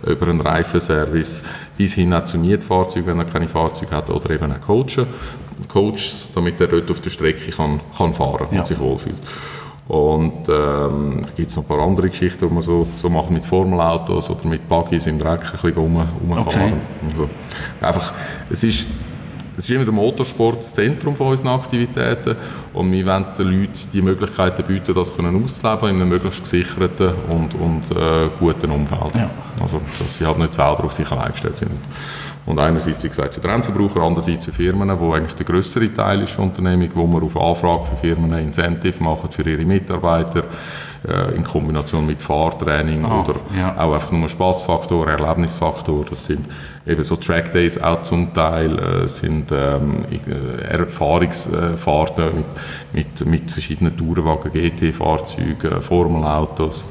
[0.05, 1.43] über einen Reifenservice,
[1.77, 5.07] bis hin auch zu Mietfahrzeugen, wenn er keine Fahrzeuge hat, oder eben auch Coachen.
[5.67, 8.59] Coaches, damit er dort auf der Strecke kann, kann fahren Ja.
[8.59, 9.15] und sich wohlfühlt.
[9.91, 13.45] Und ähm, gibt es noch ein paar andere Geschichten, die wir so, so machen mit
[13.45, 16.45] Formelautos oder mit Buggies im Dreck ein bisschen rum, rumfahren.
[16.47, 16.73] Okay.
[17.10, 17.30] Also,
[17.82, 18.13] einfach,
[18.49, 18.88] es ist,
[19.58, 22.38] es ist immer der Motorsport das Zentrum von unseren Aktivitäten
[22.71, 27.12] und wir wollen den Leuten die Möglichkeiten bieten, das können auszuleben in einem möglichst gesicherten
[27.27, 29.13] und, und äh, guten Umfeld.
[29.15, 29.30] Ja.
[29.62, 31.71] Also, dass sie halt nicht selber auf sich allein gestellt sind.
[32.45, 36.21] Und einerseits, wie gesagt, für den Endverbraucher, andererseits für Firmen, wo eigentlich der größere Teil
[36.21, 40.43] ist der Unternehmung, wo wir auf Anfrage für Firmen Incentive machen für ihre Mitarbeiter,
[41.08, 43.75] äh, in Kombination mit Fahrtraining Ah, oder ja.
[43.77, 46.06] auch einfach nur Spaßfaktor, Erlebnisfaktor.
[46.10, 46.47] Das sind
[46.86, 52.45] eben so Trackdays auch zum Teil, äh, sind ähm, äh, Erfahrungsfahrten mit,
[52.93, 56.88] mit, mit verschiedenen Tourenwagen, GT-Fahrzeugen, Formelautos.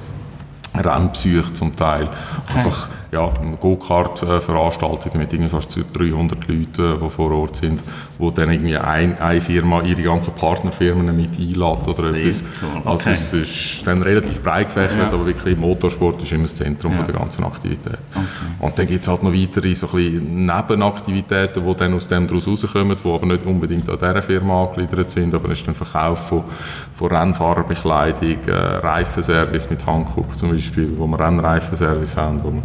[0.73, 2.09] Rennpsych zum Teil.
[2.55, 7.81] Einfach ja, Go-Kart-Veranstaltungen mit irgendwie fast 300 Leuten, die vor Ort sind,
[8.19, 12.43] wo dann irgendwie ein, eine Firma ihre ganzen Partnerfirmen mit einlädt oder Sehr etwas.
[12.63, 12.83] cool.
[12.85, 13.19] Also Okay.
[13.19, 15.13] es ist dann relativ breit gefächert, Ja.
[15.13, 16.99] aber wirklich Motorsport ist immer das Zentrum Ja.
[16.99, 17.99] von der ganzen Aktivität.
[18.61, 22.27] Und dann gibt es halt noch weitere so ein bisschen Nebenaktivitäten, die dann aus dem
[22.29, 25.75] daraus rauskommen, die aber nicht unbedingt an dieser Firma angegliedert sind, aber es ist dann
[25.75, 26.45] Verkauf von,
[26.93, 32.63] von Rennfahrerbekleidung, äh, Reifenservice mit Hankook zum Beispiel, wo wir Rennreifenservice haben, wo wir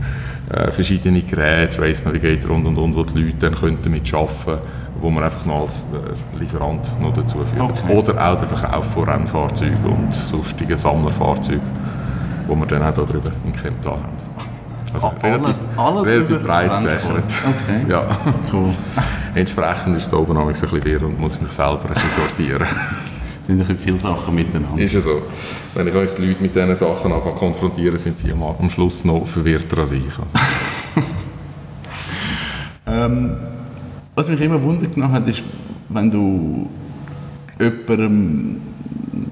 [0.52, 4.34] äh, verschiedene Geräte, Race Navigator und und und, wo die Leute dann können damit arbeiten
[4.46, 4.60] können,
[5.02, 7.70] wo man einfach noch als äh, Lieferant noch dazu führen.
[7.72, 7.94] Okay.
[7.94, 11.62] Oder auch der Verkauf von Rennfahrzeugen und sonstigen Sammlerfahrzeugen,
[12.48, 14.06] wo wir dann auch darüber in Kemptal haben.
[14.94, 17.24] Also Ah, alles- alles relativ über breit gefächert.
[17.26, 17.86] Okay.
[17.92, 18.04] Ja.
[18.54, 18.70] Cool.
[19.34, 22.68] Entsprechend ist da oben ein bisschen leer und muss mich selber ein bisschen sortieren.
[23.48, 24.82] Sind ein viele Sachen miteinander.
[24.82, 25.22] ist ja so.
[25.74, 29.28] Wenn ich uns die Leute mit diesen Sachen anfange konfrontieren, sind sie am Schluss noch
[29.28, 30.04] verwirrter als ich.
[30.04, 30.36] Also,
[32.88, 33.32] Ähm,
[34.16, 35.44] was mich immer Wunder genommen hat, ist,
[35.90, 36.70] wenn du
[37.60, 38.62] jemandem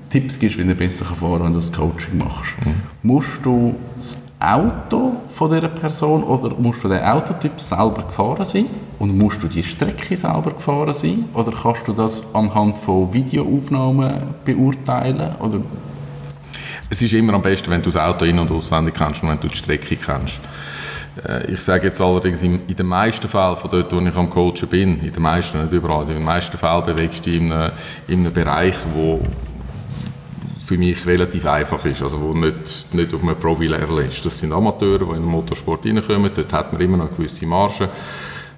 [0.09, 2.53] Tipps gibst, wie er besser fahren kann, wenn du das Coaching machst.
[3.01, 8.65] Musst du das Auto von dieser Person oder musst du den Autotyp selber gefahren sein?
[8.99, 11.25] Und musst du die Strecke selber gefahren sein?
[11.33, 15.35] Oder kannst du das anhand von Videoaufnahmen beurteilen?
[15.39, 15.59] Oder
[16.89, 19.39] es ist immer am besten, wenn du das Auto in- und auswendig kennst und wenn
[19.39, 20.41] du die Strecke kennst.
[21.27, 24.67] Äh, Ich sage jetzt allerdings, in den meisten Fällen von dort, wo ich am Coachen
[24.69, 27.71] bin, in den meisten, nicht überall, in den meisten Fällen bewegst du dich in einem,
[28.07, 29.21] in einem Bereich, wo
[30.65, 34.25] für mich relativ einfach ist, also wo nicht, nicht auf einem Profi-Level ist.
[34.25, 37.45] Das sind Amateure, die in den Motorsport reinkommen, dort hat man immer noch eine gewisse
[37.45, 37.89] Marge.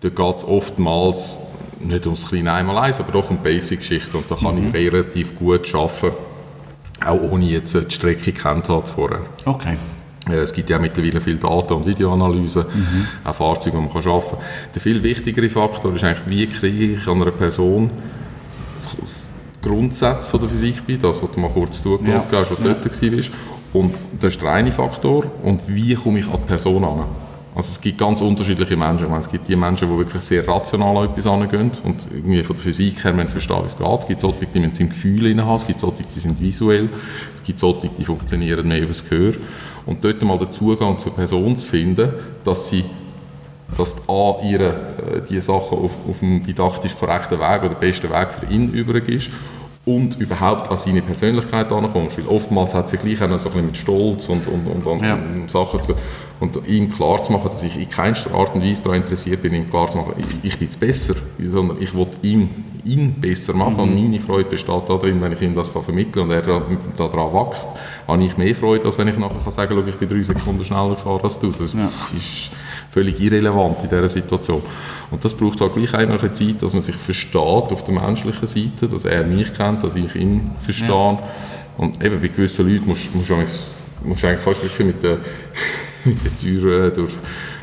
[0.02, 1.40] Dort geht es oftmals
[1.80, 6.16] nicht ums kleine Einmaleins, aber doch um Basic-Geschichten und da kann ich relativ gut arbeiten,
[7.06, 9.22] auch ohne jetzt die Strecke kennt habe vorher.
[9.46, 9.76] Okay.
[10.30, 12.66] Äh, Es gibt ja mittlerweile viel Daten- und Videoanalyse,
[13.24, 14.40] auch Fahrzeuge, die man arbeiten kann.
[14.74, 17.90] Der viel wichtigere Faktor ist eigentlich, wie kriege ich an einer Person
[19.02, 19.32] das-
[19.66, 22.40] von der Physik bei, das, was du mal kurz zugelassen Ja.
[22.40, 23.32] hast, was du dort warst.
[23.74, 25.26] Und das ist der eine Faktor.
[25.44, 27.04] Und wie komme ich an die Person an?
[27.56, 29.08] Also es gibt ganz unterschiedliche Menschen.
[29.08, 32.56] Meine, es gibt die Menschen, die wirklich sehr rational an etwas angehen und irgendwie von
[32.58, 34.00] der Physik her verstehen, wie es geht.
[34.00, 35.56] Es gibt solche, die müssen im Gefühl haben.
[35.56, 36.90] Es gibt solche, die sind visuell.
[37.34, 39.34] Es gibt solche, die funktionieren mehr über das Gehör.
[39.86, 42.10] Und dort mal den Zugang zur Person zu finden,
[42.44, 42.84] dass sie
[43.78, 48.28] dass A, ihre, äh, die Sachen auf, auf dem didaktisch korrekten Weg oder besten Weg
[48.32, 49.32] für ihn übrig ist
[49.86, 52.18] und überhaupt an seine Persönlichkeit ankommst.
[52.18, 54.86] Weil oftmals hat sie gleich auch noch so ein bisschen mit Stolz und, und, und,
[54.86, 55.16] und, Ja.
[55.16, 55.94] und Sachen zu
[56.40, 59.54] und ihm klar zu machen, dass ich in keinster Art und Weise daran interessiert bin,
[59.54, 61.16] ihm klar zu machen, ich, ich bin jetzt besser,
[61.48, 62.50] sondern ich will ihm,
[62.86, 66.32] ihn besser machen und meine Freude besteht darin, wenn ich ihm das kann vermitteln und
[66.32, 66.62] er da-
[66.98, 67.70] daran wächst,
[68.08, 70.64] habe ich mehr Freude, als wenn ich nachher kann sagen kann, ich bin drei Sekunden
[70.64, 71.52] schneller gefahren als du.
[71.52, 71.90] Das Ja.
[72.16, 72.52] ist
[72.92, 74.62] völlig irrelevant in dieser Situation.
[75.12, 78.48] Und das braucht halt gleich auch eine Zeit, dass man sich versteht auf der menschlichen
[78.48, 81.18] Seite, dass er mich kennt, dass ich ihn verstehe.
[81.78, 83.60] Und eben bei gewissen Leuten musst, musst, du eigentlich-
[84.04, 85.18] musst du eigentlich fast wirklich mit der,
[86.06, 87.12] mit der Tür äh, durch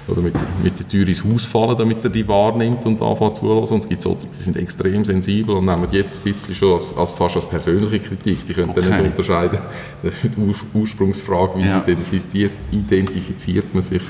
[0.08, 0.34] oder mit,
[0.64, 3.64] mit der Tür ins Haus fallen, damit er die wahrnimmt und anfängt zuhören.
[3.68, 6.96] Und es gibt solche, die sind extrem sensibel und nehmen jetzt ein bisschen schon als,
[6.96, 8.44] als fast als persönliche Kritik.
[8.46, 9.00] Die können dann Okay.
[9.02, 9.58] nicht unterscheiden.
[10.02, 11.78] Die Ur Ursprungsfrage, wie Ja.
[11.82, 14.02] identifiziert, identifiziert man sich,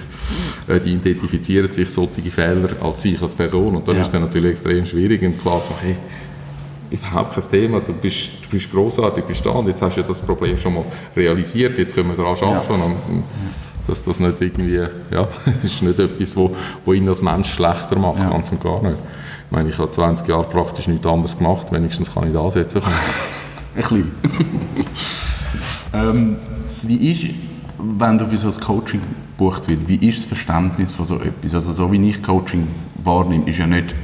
[0.68, 3.76] äh, die identifizieren sich solche Fehler als sich als Person.
[3.76, 4.02] Und dann Ja.
[4.02, 5.96] ist dann natürlich extrem schwierig, ihm klar zu machen, hey,
[6.90, 10.20] überhaupt kein Thema, du bist, du bist grossartig, bist da und jetzt hast du das
[10.20, 10.84] Problem schon mal
[11.16, 12.72] realisiert, jetzt können wir daran arbeiten.
[12.82, 13.22] Und,
[13.86, 14.88] dass das nicht irgendwie, ja,
[15.44, 18.30] das ist nicht etwas, wo, wo ihn als Mensch schlechter macht, Ja.
[18.30, 18.96] ganz und gar nicht.
[19.46, 22.80] Ich meine, ich habe 20 Jahre praktisch nichts anderes gemacht, wenigstens kann ich da ansetzen.
[23.74, 24.10] Ein bisschen.
[25.94, 26.36] ähm,
[26.82, 27.34] wie ist,
[27.78, 29.00] wenn du für so ein Coaching
[29.36, 31.54] gebucht wird, wie ist das Verständnis von so etwas?
[31.54, 32.66] Also so wie ich Coaching
[33.02, 33.94] wahrnehme, ist ja nicht,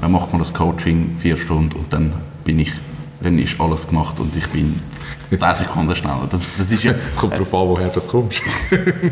[0.00, 2.12] dann macht man das Coaching vier Stunden und dann
[2.44, 2.72] bin ich,
[3.22, 4.80] dann ist alles gemacht und ich bin
[5.38, 6.26] 10 Sekunden schneller.
[6.30, 8.42] Das, das ist ja, Es kommt darauf an, woher das kommst.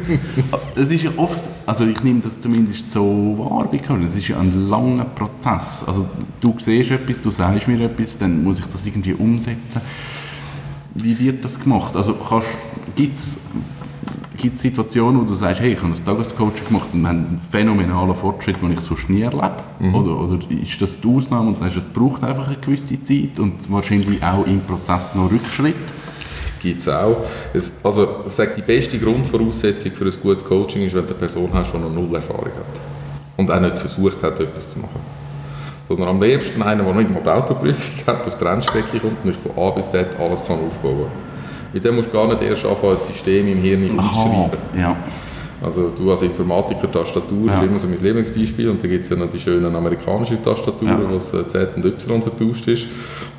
[0.74, 4.28] das ist ja oft, also ich nehme das zumindest so wahr bei Coaching, das ist
[4.28, 5.84] ja ein langer Prozess.
[5.86, 6.08] Also
[6.40, 9.80] du siehst etwas, du sagst mir etwas, dann muss ich das irgendwie umsetzen.
[10.94, 11.94] Wie wird das gemacht?
[11.94, 12.16] Also
[12.94, 13.38] gibt es
[14.54, 18.14] Situationen, wo du sagst, hey, ich habe ein Tagescoaching gemacht und wir haben einen phänomenalen
[18.16, 19.56] Fortschritt, den ich sonst nie erlebe?
[19.92, 23.38] Oder, oder ist das die Ausnahme und du sagst, es braucht einfach eine gewisse Zeit
[23.38, 25.76] und wahrscheinlich auch im Prozess noch Rückschritt?
[26.60, 27.16] Gibt es auch.
[27.52, 31.52] Es, also ich sage, die beste Grundvoraussetzung für ein gutes Coaching ist, wenn die Person
[31.52, 32.80] halt schon eine Null-Erfahrung hat.
[33.36, 35.00] Und auch nicht versucht hat, etwas zu machen.
[35.86, 39.24] Sondern am liebsten einer, der nicht mal die Autoprüfung hat, auf die Rennstrecke kommt und
[39.24, 41.72] nicht von A bis Z alles kann aufbauen kann.
[41.72, 44.58] Mit dem musst du gar nicht erst anfangen, ein System im Hirn einzuschreiben.
[44.76, 44.96] ja.
[45.60, 47.58] Also du als Informatiker, Tastatur Ja.
[47.60, 51.02] ist immer so mein Lieblingsbeispiel und da gibt es ja noch die schönen amerikanischen Tastaturen,
[51.02, 51.10] Ja.
[51.10, 52.86] wo es äh, Z und Y vertauscht ist.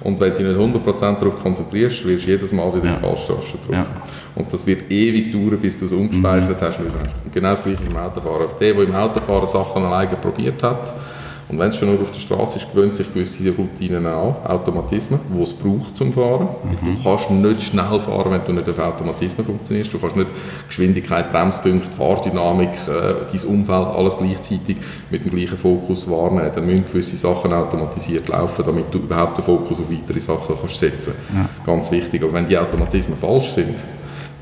[0.01, 2.95] Und wenn du dich nicht 100% darauf konzentrierst, wirst du jedes Mal wieder Ja.
[2.95, 3.73] die falsche Taste drücken.
[3.73, 3.86] Ja.
[4.36, 6.79] Und das wird ewig dauern, bis du es umgespeichert wieder hast.
[6.79, 8.47] Und genau das gleiche ist im Autofahren.
[8.60, 10.93] Der, der im Autofahren Sachen alleine probiert hat,
[11.49, 15.19] und wenn es schon nur auf der Straße ist, gewöhnt sich gewisse Routinen an, Automatismen,
[15.33, 16.47] die es braucht zum Fahren.
[16.63, 16.93] Mhm.
[16.93, 19.91] Du kannst nicht schnell fahren, wenn du nicht auf Automatismen funktionierst.
[19.91, 20.29] Du kannst nicht
[20.67, 24.77] Geschwindigkeit, Bremspunkt, Fahrdynamik, äh, dein Umfeld, alles gleichzeitig
[25.09, 26.51] mit dem gleichen Fokus wahrnehmen.
[26.53, 30.79] Dann müssen gewisse Sachen automatisiert laufen, damit du überhaupt den Fokus auf weitere Sachen kannst
[30.79, 31.65] setzen kannst.
[31.65, 32.21] Ganz wichtig.
[32.21, 33.83] Aber wenn die Automatismen falsch sind,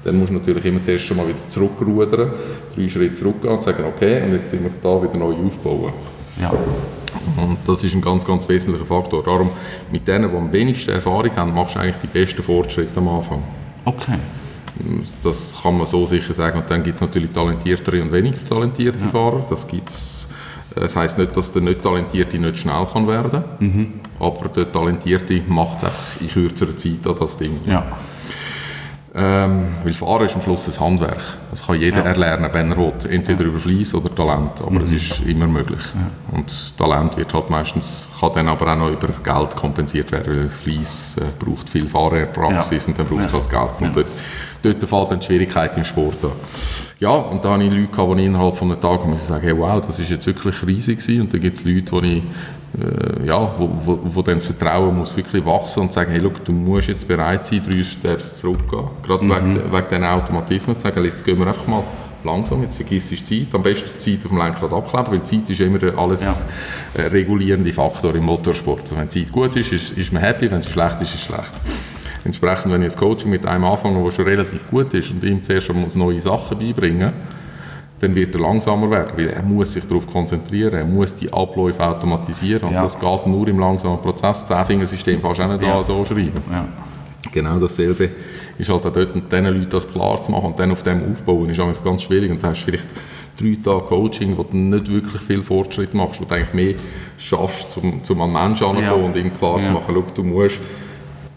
[0.04, 2.32] dann musst du natürlich immer zuerst schon mal wieder zurückrudern,
[2.76, 5.94] drei Schritte zurückgehen und sagen, okay, und jetzt sind wir da wieder neu aufbauen.
[6.42, 6.52] Ja.
[7.38, 9.24] Und das ist ein ganz, ganz wesentlicher Faktor.
[9.24, 9.50] Darum,
[9.92, 13.44] mit denen, die am wenigsten Erfahrung haben, machst du eigentlich die besten Fortschritte am Anfang.
[13.86, 14.18] Okay.
[15.24, 16.60] Das kann man so sicher sagen.
[16.60, 19.46] Und dann gibt es natürlich talentiertere und weniger talentierte Fahrer.
[19.50, 20.30] Das gibt's.
[20.76, 23.94] Das heisst nicht, dass der nicht Talentierte nicht schnell kann werden kann.
[24.20, 27.60] Aber der Talentierte macht es einfach in kürzerer Zeit an das Ding.
[27.66, 27.84] Ja.
[29.20, 31.18] Ähm, weil Fahren ist am Schluss ein Handwerk.
[31.50, 32.04] Das kann jeder Ja.
[32.04, 32.94] erlernen, wenn er will.
[33.10, 34.62] Entweder über Fleiss oder Talent.
[34.64, 35.82] Aber es ist immer möglich.
[36.32, 40.50] Und Talent wird halt meistens, kann dann aber auch noch über Geld kompensiert werden, weil
[40.50, 42.92] Fleiss äh, braucht viel Fahrerpraxis Ja.
[42.92, 43.40] und dann braucht es Ja.
[43.40, 43.50] halt
[43.80, 43.88] Geld.
[43.90, 44.08] Und dort,
[44.82, 46.32] dort fällt dann die Schwierigkeit im Sport an.
[47.00, 49.58] Ja, und da habe ich Leute gehabt, die innerhalb von einem Tag müssen sagen, hey,
[49.58, 51.22] wow, das ist jetzt wirklich riesig gewesen.
[51.22, 52.24] Und dann gibt es Leute, die ich
[53.26, 56.52] ja, wo, wo, wo dann das Vertrauen muss wirklich wachsen und sagen, hey, look, du
[56.52, 58.88] musst jetzt bereit sein, drei Steps zurückgehen.
[59.04, 61.84] Gerade wegen, wegen diesen Automatismen zu sagen, jetzt gehen wir einfach mal
[62.24, 65.24] langsam, jetzt vergisst du die Zeit, am besten die Zeit auf dem Lenkrad abkleben, weil
[65.24, 66.46] Zeit ist immer der alles
[66.94, 68.82] äh, regulierende Faktor im Motorsport.
[68.82, 71.16] Also wenn die Zeit gut ist, ist, ist man happy, wenn sie schlecht ist, ist
[71.16, 71.54] es schlecht.
[72.26, 75.42] Entsprechend, wenn ich ein Coaching mit einem anfange, der schon relativ gut ist und ihm
[75.42, 77.14] zuerst schon muss neue Sachen beibringen
[78.00, 81.84] dann wird er langsamer werden, weil er muss sich darauf konzentrieren, er muss die Abläufe
[81.84, 82.84] automatisieren und Ja.
[82.84, 84.46] das geht nur im langsamen Prozess.
[84.46, 85.84] Das Zehnfingersystem fast auch nicht Ja.
[85.84, 86.32] so schreiben.
[86.52, 86.68] Ja.
[87.32, 88.12] Genau dasselbe
[88.58, 91.12] ist halt auch dort, und diesen Leuten das klar zu machen und dann auf dem
[91.12, 92.32] aufbauen, ist manchmal ganz schwierig.
[92.32, 92.88] Und da hast du vielleicht
[93.40, 96.76] drei Tage Coaching, wo du nicht wirklich viel Fortschritt machst, wo du eigentlich mehr
[97.18, 99.08] schaffst, um, um an Menschen heranzukommen Ja.
[99.08, 100.60] und ihm klar zu machen, schau, du musst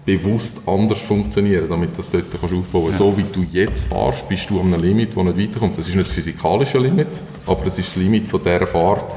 [0.05, 2.99] bewusst anders funktionieren, damit du das dort kannst aufbauen kannst.
[2.99, 5.79] So wie du jetzt fährst, bist du an einem Limit, das nicht weiterkommt.
[5.79, 9.15] Das ist nicht das physikalische Limit, aber das ist das Limit von dieser Fahrtart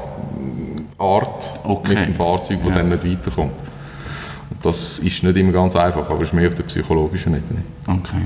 [1.64, 1.94] Okay.
[1.94, 2.74] mit dem Fahrzeug, das Ja.
[2.76, 3.52] dann nicht weiterkommt.
[4.50, 7.60] Und das ist nicht immer ganz einfach, aber es ist mehr auf der psychologischen Ebene.
[7.88, 8.22] Okay.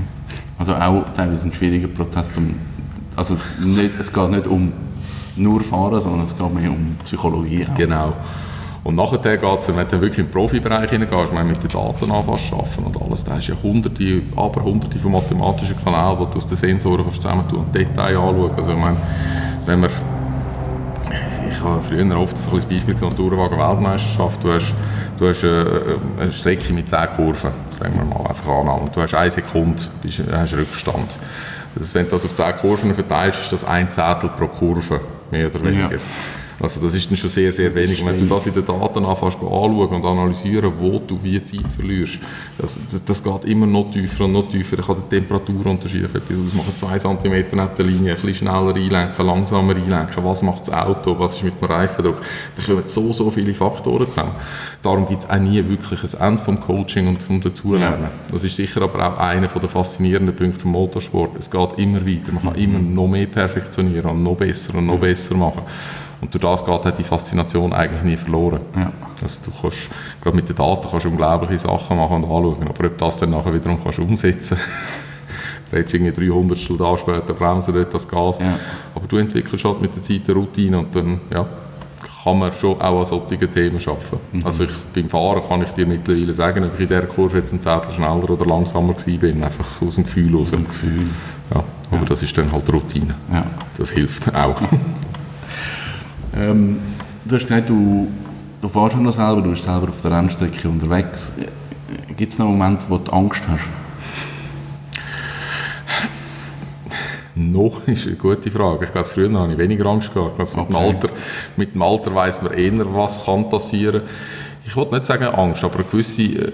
[0.59, 2.33] Also auch teilweise ein schwieriger Prozess.
[2.33, 2.55] Zum,
[3.16, 4.73] also nicht, es geht nicht um
[5.37, 7.64] nur Fahren, sondern es geht mehr um Psychologie.
[7.71, 7.77] auch.
[7.77, 8.12] Genau.
[8.84, 12.10] Und nachher geht es, wenn du wirklich den Profibereich hineingehst, wenn du mit den Daten
[12.10, 16.18] anfängst zu arbeiten und alles, da hast du ja hunderte, aber hunderte von mathematischen Kanälen,
[16.20, 18.50] die du aus den Sensoren kannst zusammentun und Detail anschauen.
[18.56, 18.96] Also ich meine,
[19.66, 19.90] wenn man
[21.58, 24.44] ich habe früher oft ein das Beispiel genommen, Tourenwagen-Weltmeisterschaft.
[24.44, 24.74] Du hast,
[25.18, 25.64] du hast äh,
[26.20, 28.82] eine Strecke mit 10 Kurven, sagen wir mal, einfach annehmen.
[28.82, 31.18] Und du hast eine Sekunde, bist, hast Rückstand.
[31.74, 35.48] Das, wenn du das auf 10 Kurven verteilst, ist das ein Zehntel pro Kurve, mehr
[35.48, 35.92] oder weniger.
[35.92, 35.98] Ja.
[36.61, 38.01] Also das ist dann schon sehr, sehr wenig.
[38.01, 41.73] Und wenn du das in den Daten anfängst anschauen und analysieren, wo du wie Zeit
[41.73, 42.18] verlierst,
[42.59, 44.79] das, das, das geht immer noch tiefer und noch tiefer.
[44.79, 46.75] Ich kann den Temperaturunterschied ausmachen.
[46.75, 50.25] Zwei Zentimeter neben der Linie, ein bisschen schneller einlenken, langsamer einlenken.
[50.25, 51.16] Was macht das Auto?
[51.18, 52.21] Was ist mit dem Reifendruck?
[52.57, 54.33] Da kommen so, so viele Faktoren zusammen.
[54.83, 58.09] Darum gibt es auch nie wirklich ein Ende vom Coaching und vom Dazulernen.
[58.33, 61.37] Das ist sicher aber auch einer der faszinierenden Punkte vom Motorsport.
[61.38, 62.33] Es geht immer weiter.
[62.33, 65.62] Man kann immer noch mehr perfektionieren und noch besser und noch besser machen.
[66.20, 68.61] Und durch das geht halt die Faszination eigentlich nie verloren.
[68.76, 68.92] Ja.
[69.22, 69.88] Also du kannst,
[70.22, 73.31] gerade mit den Daten kannst du unglaubliche Sachen machen und anschauen, aber ob das dann
[73.31, 74.59] nachher wiederum kannst umsetzen
[75.72, 78.38] redest irgendwie 300 da später, bremsen dort das Gas.
[78.38, 78.59] Ja.
[78.94, 81.46] Aber du entwickelst halt mit der Zeit eine Routine und dann ja,
[82.24, 84.44] kann man schon auch an solchen Themen arbeiten.
[84.44, 87.52] Also ich, beim Fahren kann ich dir mittlerweile sagen, ob ich in dieser Kurve jetzt
[87.52, 90.52] ein Zettel schneller oder langsamer gewesen bin, einfach aus dem Gefühl raus.
[90.52, 91.07] Ein Gefühl.
[91.54, 93.14] Ja, aber das ist dann halt Routine.
[93.33, 93.44] Ja.
[93.76, 94.61] Das hilft auch.
[96.38, 96.79] Ähm,
[97.24, 98.07] du hast gesagt, du,
[98.62, 101.33] du fährst ja noch selber, du bist selber auf der Rennstrecke unterwegs.
[102.16, 103.64] Gibt es noch Momente, wo du Angst hast?
[107.35, 108.85] Noch ist eine gute Frage.
[108.85, 110.38] Ich glaube, früher habe ich weniger Angst gehabt.
[110.38, 110.87] Ich glaube, mit, dem Okay.
[110.87, 111.09] Alter,
[111.57, 114.03] mit dem Alter weiss man eher, was kann passieren.
[114.64, 116.53] Ich wollte nicht sagen Angst, aber eine gewisse, äh,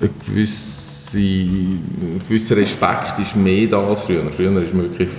[0.00, 4.22] eine gewisse, ein gewisser Respekt ist mehr da als früher.
[4.30, 5.10] Früher ist man wirklich,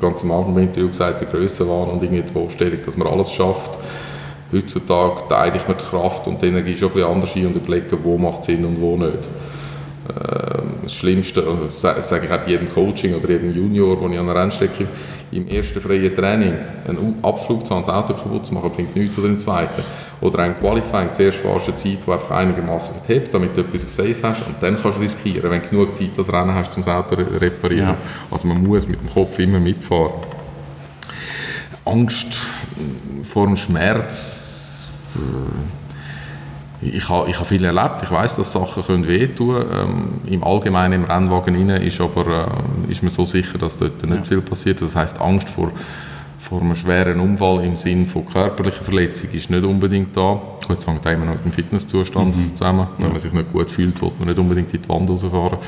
[0.00, 3.32] ganz am Anfang im Interview gesagt, der Grössenwahn und irgendwie die Vorstellung, dass man alles
[3.32, 3.78] schafft.
[4.52, 7.56] Heutzutage teile ich mir die Kraft und die Energie schon ein bisschen anders ein und
[7.56, 9.28] überlege, wo macht Sinn und wo nicht.
[10.08, 14.18] Ähm, das Schlimmste, also das sage ich auch jedem Coaching oder jedem Junior, den ich
[14.18, 14.86] an der Rennstrecke
[15.32, 16.54] im ersten freien Training
[16.86, 19.82] einen Abflug zu das Auto kaputt zu machen, bringt nichts oder im zweiten.
[20.20, 23.84] Oder ein Qualifying, zuerst fahrst du eine Zeit, die einfach einigermaßen hebt, damit du etwas
[23.84, 26.74] auf Safe hast und dann kannst du riskieren, wenn du genug Zeit das Rennen hast,
[26.76, 27.88] um das Auto zu reparieren.
[27.88, 27.96] Ja.
[28.30, 30.22] Also man muss mit dem Kopf immer mitfahren.
[31.84, 32.34] Angst
[33.22, 35.76] vor dem Schmerz, äh,
[36.80, 40.20] ich habe ich ha viel erlebt, ich weiß, dass Sachen können wehtun können.
[40.26, 42.48] Ähm, Im Allgemeinen im Rennwagen rein ist aber
[42.88, 44.24] äh, ist man so sicher, dass dort nicht ja.
[44.24, 44.80] viel passiert.
[44.82, 45.72] Das heißt Angst vor
[46.48, 50.40] vor einem schweren Unfall im Sinne von körperlicher Verletzung ist nicht unbedingt da.
[50.64, 52.54] Gut, das hängt immer noch mit dem Fitnesszustand mhm.
[52.54, 52.86] zusammen.
[52.98, 55.58] Wenn man sich nicht gut fühlt, will man nicht unbedingt in die Wand rausfahren.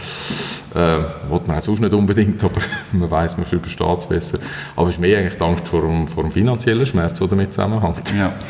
[0.75, 2.61] Äh, will man auch sonst nicht unbedingt, aber
[2.93, 4.38] man weiß, man versteht es besser.
[4.77, 7.53] Aber es ist mehr eigentlich die Angst vor dem, vor dem finanziellen Schmerz, der damit
[7.53, 8.14] zusammenhängt.
[8.17, 8.33] Ja.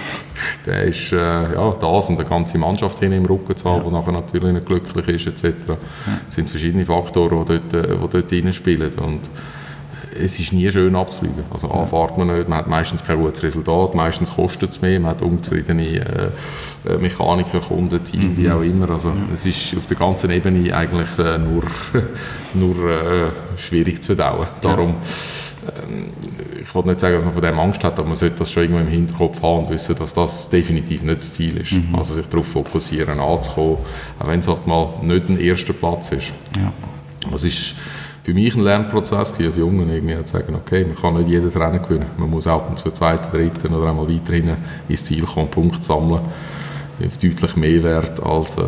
[0.67, 3.89] Der ist äh, ja, das und eine ganze Mannschaft hin im Rücken zu haben, ja.
[3.89, 5.67] die nachher natürlich nicht glücklich ist etc.
[5.67, 5.77] Ja.
[6.25, 8.93] Das sind verschiedene Faktoren, die dort, äh, die dort reinspielen.
[9.01, 9.23] Und
[10.19, 11.45] es ist nie schön abzufliegen.
[11.51, 14.99] Also A, fährt man nicht, man hat meistens kein gutes Resultat, meistens kostet es mehr,
[15.01, 16.29] man hat unzufriedene äh,
[16.89, 18.37] äh, Mechaniker, Kunden, Team, mhm.
[18.37, 18.91] wie auch immer.
[18.91, 19.17] Also ja.
[19.33, 21.65] es ist auf der ganzen Ebene eigentlich äh, nur,
[22.55, 24.49] nur äh, schwierig zu dauern.
[24.63, 24.95] Darum,
[25.67, 26.11] ähm,
[26.61, 28.65] ich wollte nicht sagen, dass man von dem Angst hat, aber man sollte das schon
[28.65, 31.73] irgendwo im Hinterkopf haben und wissen, dass das definitiv nicht das Ziel ist.
[31.73, 31.95] Mhm.
[31.95, 33.79] Also sich darauf fokussieren, anzukommen,
[34.19, 36.33] auch wenn es halt mal nicht ein erster Platz ist.
[36.57, 36.73] Ja.
[37.31, 37.75] Das ist
[38.29, 41.81] für mich ein Lernprozess als Junge, irgendwie zu sagen, okay, man kann nicht jedes Rennen
[41.83, 42.05] gewinnen.
[42.19, 44.55] Man muss auch zum zweiten, dritten oder einmal weiterhin
[44.87, 46.21] ins Ziel kommen, Punkte sammeln.
[47.03, 48.63] Auf deutlich mehr Wert als, äh,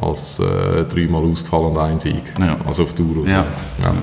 [0.00, 2.24] als äh, dreimal ausgefallen und ein Sieg.
[2.40, 2.56] Ja.
[2.66, 3.24] Also auf Dauer.
[3.24, 3.46] Ja.
[3.84, 3.94] Ja.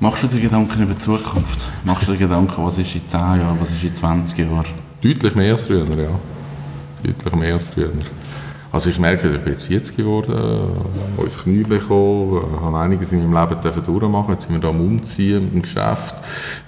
[0.00, 1.68] Machst du dir Gedanken über die Zukunft?
[1.84, 4.64] Machst du dir Gedanken, was ist in 10 Jahren, was ist in 20 Jahren?
[5.02, 6.08] Deutlich mehr als früher, ja.
[7.02, 7.90] Deutlich mehr als früher.
[8.74, 10.34] Also ich merke, ich bin jetzt 40 geworden,
[11.16, 14.80] habe ins Knie bekommen, habe einiges in meinem Leben durchmachen Jetzt sind wir da am
[14.80, 16.16] Umziehen im Geschäft,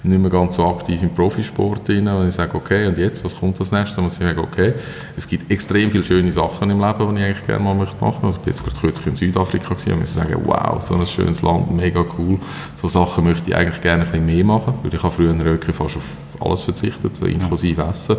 [0.03, 2.07] nicht mehr ganz so aktiv im Profisport drin.
[2.07, 3.97] Und ich sage, okay, und jetzt, was kommt als nächstes?
[3.97, 4.73] Und ich sage, okay,
[5.17, 8.25] es gibt extrem viele schöne Sachen im Leben, die ich eigentlich gerne mal machen möchte.
[8.25, 11.41] Also ich bin jetzt gerade kürzlich in Südafrika und ich sage, wow, so ein schönes
[11.41, 12.39] Land, mega cool.
[12.75, 15.75] So Sachen möchte ich eigentlich gerne ein bisschen mehr machen, weil ich habe früher wirklich
[15.75, 17.89] fast auf alles verzichtet, inklusive ja.
[17.89, 18.17] Essen,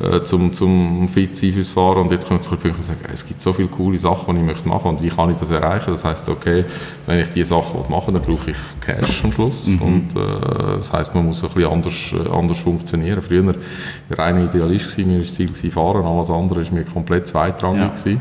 [0.00, 0.08] ja.
[0.08, 1.98] Äh, zum, zum fit sein fürs Fahren.
[1.98, 4.40] Und jetzt kommt es zu Punkt und sagen, es gibt so viele coole Sachen, die
[4.40, 5.90] ich möchte machen und wie kann ich das erreichen?
[5.90, 6.64] Das heißt, okay,
[7.06, 9.66] wenn ich diese Sachen machen will, dann brauche ich Cash am Schluss.
[9.66, 9.82] Mhm.
[9.82, 13.22] Und äh, das heißt, man muss ein bisschen anders, äh, anders funktionieren.
[13.22, 16.72] Früher war ich reiner Idealist, gewesen, mir war das Ziel gewesen, fahren, alles andere war
[16.72, 17.80] mir komplett zweitrangig.
[17.80, 17.88] Ja.
[17.88, 18.20] Gewesen.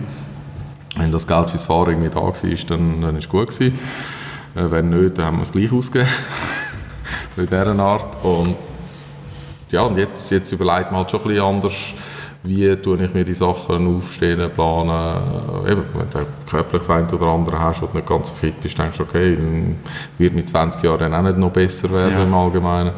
[0.95, 2.33] Wenn das Geld fürs Fahren irgendwie da war,
[2.67, 3.79] dann, dann ist es gut gewesen.
[4.55, 6.09] Äh, wenn nicht, dann haben wir es gleich ausgegeben.
[7.37, 8.23] in dieser Art.
[8.23, 8.55] Und
[9.73, 11.93] ja, und jetzt, jetzt überlegt man halt schon ein bisschen anders,
[12.43, 15.65] wie tue ich mir die Sachen aufstehen, planen.
[15.67, 18.97] Eben, wenn du körperlich ein oder andere hast und nicht ganz so fit bist, denkst
[18.97, 19.77] du, okay, dann
[20.17, 22.23] wird mit 20 Jahren auch nicht noch besser werden ja.
[22.23, 22.91] im Allgemeinen.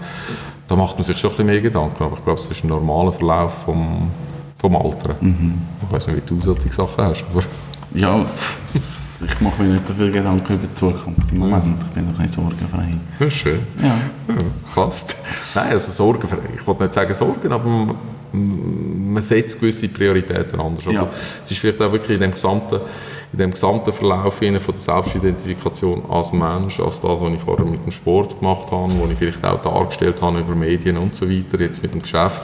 [0.67, 2.69] Da macht man sich schon ein bisschen mehr Gedanken, aber ich glaube, es ist ein
[2.69, 4.11] normaler Verlauf vom,
[4.55, 5.15] vom Alter.
[5.21, 5.59] Mhm.
[5.85, 7.43] Ich weiß nicht, wie du solche Sachen hast, aber...
[7.95, 8.25] Ja,
[8.73, 11.81] ich mache mir nicht so viel Gedanken über die Zukunft im Moment.
[11.81, 12.93] Ich bin noch ein sorgenfrei.
[13.19, 13.59] Ja, schön.
[13.81, 13.87] Ja.
[13.87, 14.35] ja
[14.73, 15.15] fast.
[15.53, 16.37] Nein, also sorgenfrei.
[16.53, 17.95] Ich wollte nicht sagen Sorgen, aber
[18.33, 20.85] man setzt gewisse Prioritäten anders.
[20.85, 21.07] Ja.
[21.43, 22.81] Es ist vielleicht auch wirklich in dem gesamten,
[23.35, 27.83] in dem gesamten Verlauf von der Selbstidentifikation als Mensch, als das, was ich vorher mit
[27.83, 31.59] dem Sport gemacht habe, wo ich vielleicht auch dargestellt habe über Medien und so weiter,
[31.59, 32.41] jetzt mit dem Geschäft,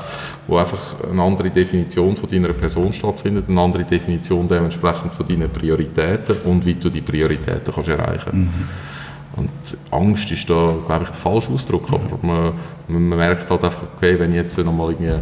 [0.47, 5.49] wo einfach eine andere Definition von deiner Person stattfindet, eine andere Definition dementsprechend von deinen
[5.49, 8.69] Prioritäten und wie du die Prioritäten kannst erreichen mhm.
[9.37, 9.49] Und
[9.91, 12.51] Angst ist da, glaube ich, der falsche Ausdruck, aber man,
[12.89, 15.21] man merkt halt einfach, okay, wenn ich jetzt nochmal irgendwie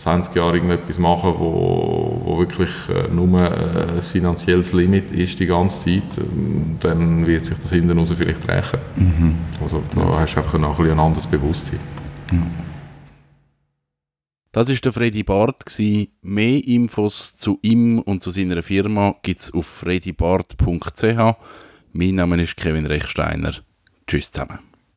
[0.00, 5.46] 20 Jahre irgendetwas machen, wo, wo wirklich äh, nur äh, ein finanzielles Limit ist die
[5.46, 8.78] ganze Zeit, ähm, dann wird sich das hinten raus vielleicht rächen.
[8.96, 9.34] Mhm.
[9.62, 10.20] Also da ja.
[10.20, 11.80] hast du einfach ein, ein anderes Bewusstsein.
[12.32, 12.38] Ja.
[14.52, 15.64] Das war der Freddy Barth.
[16.22, 21.36] Mehr Infos zu ihm und zu seiner Firma gibt es auf freddybarth.ch.
[21.92, 23.54] Mein Name ist Kevin Rechsteiner.
[24.06, 24.69] Tschüss zusammen.